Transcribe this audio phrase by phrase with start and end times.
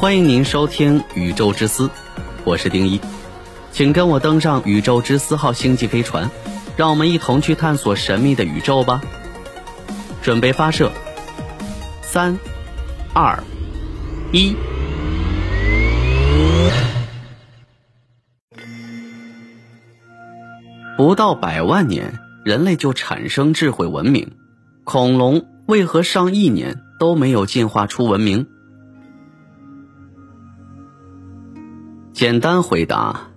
[0.00, 1.88] 欢迎您收听《宇宙之思》，
[2.44, 3.00] 我是丁一，
[3.72, 6.30] 请跟我登上宇宙之思号星际飞船，
[6.76, 9.02] 让我们一同去探索神秘的宇宙吧。
[10.22, 10.92] 准备发射，
[12.00, 12.38] 三、
[13.12, 13.42] 二、
[14.30, 14.54] 一。
[20.96, 24.36] 不到百万年，人类就产生智慧文明，
[24.84, 28.46] 恐龙为何上亿年都没有进化出文明？
[32.18, 33.28] 简单回答，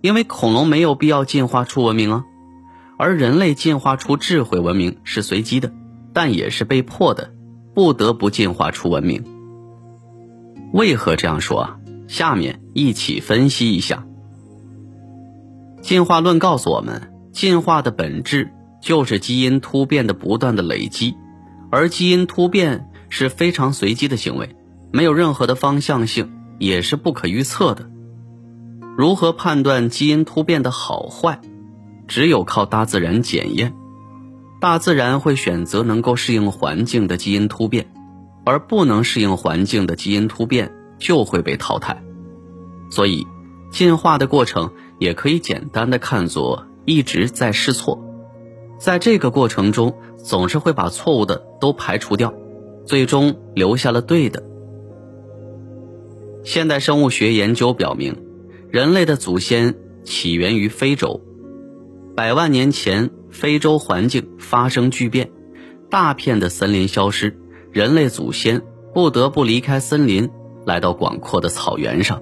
[0.00, 2.24] 因为恐龙没有必要进化出文明啊，
[2.96, 5.72] 而人类进化出智慧文明是随机的，
[6.12, 7.34] 但也是被迫的，
[7.74, 9.24] 不得不进化出文明。
[10.72, 11.80] 为何这样说啊？
[12.06, 14.06] 下面一起分析一下。
[15.82, 21.16] 进化论告诉我们，进化的本质就是基因突变的不断的累积，
[21.68, 24.54] 而基因突变是非常随机的行为，
[24.92, 27.90] 没有任何的方向性，也是不可预测的。
[28.96, 31.40] 如何判断基因突变的好坏？
[32.06, 33.74] 只有靠大自然检验。
[34.60, 37.92] 大自然会选择能够适应环境的基因突变，
[38.44, 42.02] 而不能适应环境的基因突变就会被淘汰。
[42.88, 43.26] 所以，
[43.70, 48.00] 进化的过程也可以简单的看作一直在试错。
[48.78, 52.32] 在这个过程中，总是会把错误的都排除掉，
[52.86, 54.42] 最终留下了对的。
[56.44, 58.23] 现代生物学研究表明。
[58.74, 61.20] 人类的祖先起源于非洲，
[62.16, 65.30] 百万年前，非洲环境发生巨变，
[65.90, 67.38] 大片的森林消失，
[67.70, 70.28] 人类祖先不得不离开森林，
[70.66, 72.20] 来到广阔的草原上。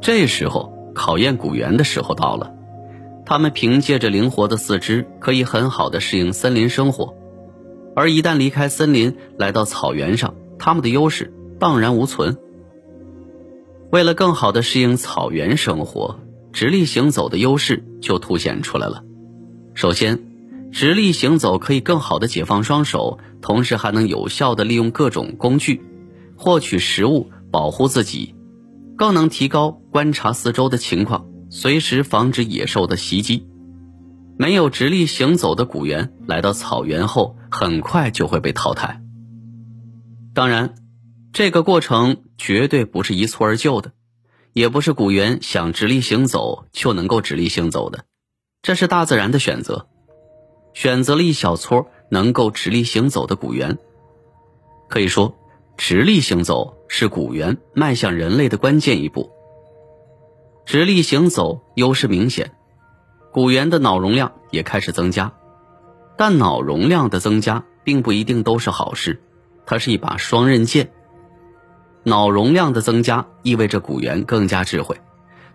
[0.00, 2.52] 这时候，考验古猿的时候到了，
[3.24, 7.14] 他们凭借着灵活的四肢，可以很好的适应森林生活，
[7.94, 12.36] 而一旦离开森林，来到草原上，他们的优势荡然无存。
[13.92, 16.18] 为了更好的适应草原生活，
[16.50, 19.04] 直立行走的优势就凸显出来了。
[19.74, 20.18] 首先，
[20.72, 25.82] 直立行走可以更好的解放双手，同时还能有效的利用各种工具，
[26.36, 28.34] 获取食物，保护自己，
[28.96, 33.46] 更能提高观察四周的情况，随时防止野兽的袭击。
[34.38, 39.02] 没有直立行走的古猿来到草原后，很快就会被淘汰。
[40.32, 40.76] 当然。
[41.32, 43.92] 这个过程绝对不是一蹴而就的，
[44.52, 48.04] 也不是古猿想直立行走就能够直立行走的，
[48.60, 49.86] 这是大自然的选择，
[50.74, 53.78] 选择了一小撮能够直立行走的古猿。
[54.90, 55.34] 可以说，
[55.78, 59.30] 直立行走是古猿迈向人类的关键一步。
[60.66, 62.52] 直立行走优势明显，
[63.32, 65.32] 古猿的脑容量也开始增加，
[66.18, 69.22] 但脑容量的增加并不一定都是好事，
[69.64, 70.92] 它是一把双刃剑。
[72.04, 75.00] 脑容量的增加意味着古猿更加智慧，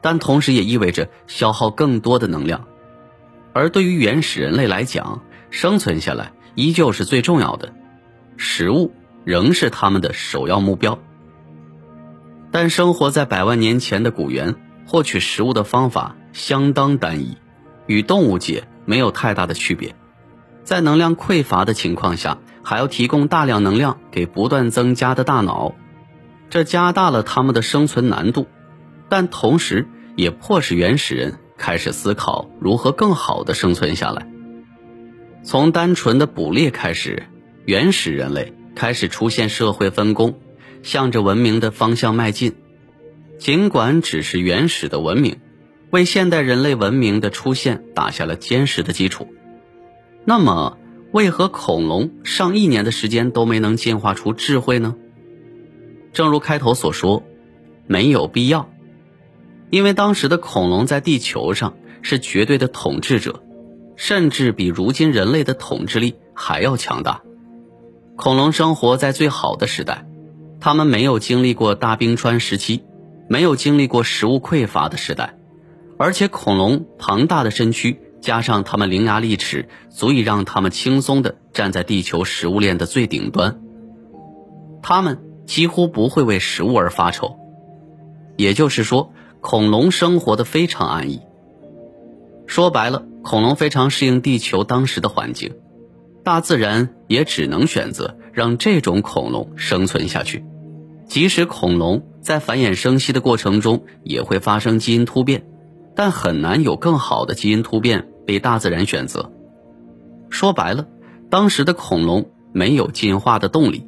[0.02, 2.66] 但同时也意味着消耗更多的能量。
[3.54, 7.74] 而对于原始人类来讲，生存下来依旧是最重要的，
[8.38, 8.94] 食物
[9.24, 11.00] 仍是他们的首要目标。
[12.52, 17.38] 但生活在百万年前的古猿获取食物的方法相当单一，
[17.88, 19.96] 与动物界没有太大的区别。
[20.64, 25.76] 在能量匮乏的情况下，还要提供大量能量给不断增加的大脑。
[26.50, 28.48] 这加大了他们的生存难度，
[29.10, 34.28] 但同时也迫使原始人开始思考如何更好的生存下来。
[35.44, 37.24] 从单纯的捕猎开始，
[37.66, 40.40] 原始人类开始出现社会分工，
[40.84, 42.56] 向着文明的方向迈进。
[43.40, 45.40] 尽管只是原始的文明，
[45.90, 49.28] 为现代人类文明的出现打下了坚实的基础。
[50.26, 50.78] 那么，
[51.12, 54.96] 为何恐龙上亿年的时间都没能进化出智慧呢？
[56.18, 57.22] 正如开头所说，
[57.86, 58.72] 没有必要，
[59.70, 63.44] 因为当时的恐龙在地球上是绝对的统治者，
[63.96, 67.22] 甚至比如今人类的统治力还要强大。
[68.16, 70.08] 恐龙生活在最好的时代，
[70.60, 72.84] 他们没有经历过大冰川时期，
[73.30, 75.38] 没有经历过食物匮乏的时代，
[76.00, 83.62] 而且恐龙庞大的身躯加上它们伶牙俐齿，足以让他们轻松地站在地球食物链的最顶端。
[84.82, 85.27] 他们。
[85.48, 87.38] 几乎不会为食物而发愁，
[88.36, 89.12] 也就是说，
[89.42, 91.22] 恐龙生活的非常安逸。
[92.46, 95.56] 说白了，恐龙非常适应地球当时的环境，
[96.24, 100.46] 大自然也只能选择让这种恐龙生存下去。
[101.08, 105.46] 即使恐龙在繁衍生息的过程中也会发生基因突变，
[105.96, 109.32] 但很难有更好的基因突变被大自然选择。
[110.30, 110.86] 说白了，
[111.30, 113.88] 当时的恐龙没有进化的动力。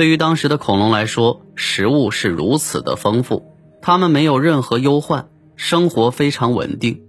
[0.00, 7.02] 对于当时的恐龙来说，食物是如此的丰富，它们没有任何忧患，生活非常稳定。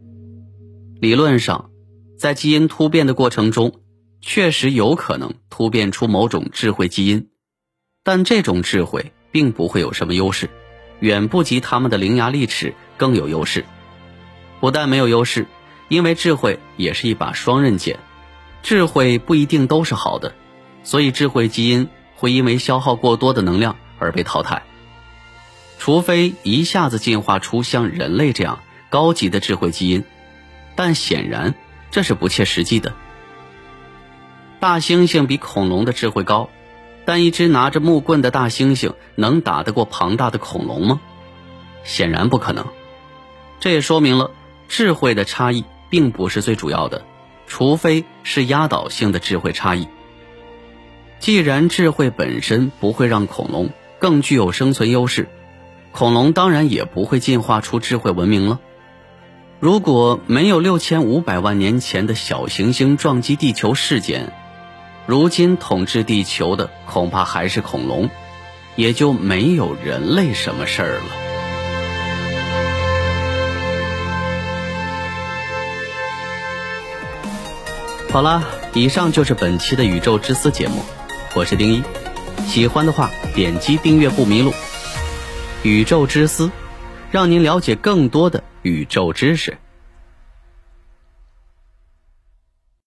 [1.00, 1.70] 理论上，
[2.20, 3.72] 在基因突变的过程中，
[4.20, 7.30] 确实有可能突变出某种智慧基因，
[8.04, 10.50] 但这种智慧并不会有什么优势，
[11.00, 13.64] 远不及它们的伶牙俐齿更有优势。
[14.60, 15.48] 不但没有优势，
[15.88, 18.00] 因为智慧也是一把双刃剑，
[18.62, 20.34] 智慧不一定都是好的，
[20.84, 21.88] 所以智慧基因。
[22.22, 24.62] 会因为消耗过多的能量而被淘汰，
[25.80, 28.60] 除非一下子进化出像人类这样
[28.92, 30.04] 高级的智慧基因，
[30.76, 31.56] 但显然
[31.90, 32.94] 这是不切实际的。
[34.60, 36.52] 大猩猩比恐龙的智慧高，
[37.06, 41.02] 但一只拿着木棍的大猩猩能打得过庞大的恐龙吗？
[41.84, 42.68] 显然不可能。
[43.60, 44.30] 这也说明了
[44.70, 47.04] 智慧的差异并不是最主要的，
[47.48, 49.88] 除非是压倒性的智慧差异。
[51.22, 53.70] 既然智慧本身不会让恐龙
[54.00, 55.30] 更具有生存优势，
[55.92, 58.60] 恐龙当然也不会进化出智慧文明了。
[59.60, 64.34] 如果没有六千五百万年前的小行星撞击地球事件，
[65.06, 68.10] 如今统治地球的恐怕还是恐龙，
[68.76, 71.04] 也就没有人类什么事儿了。
[78.12, 78.44] 好了，
[78.74, 80.84] 以上就是本期的宇宙之思节目。
[81.34, 81.82] 我是丁一，
[82.46, 84.54] 喜欢的话点击订阅不迷路。
[85.64, 86.52] 宇宙之思，
[87.10, 89.58] 让您了解更多的宇宙知识。